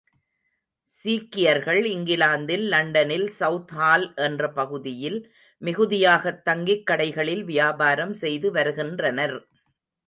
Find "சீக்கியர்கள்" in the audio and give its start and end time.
0.93-1.81